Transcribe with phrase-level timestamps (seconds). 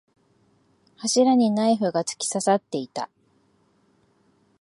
[0.97, 3.07] 柱にナイフが突き刺さっていた。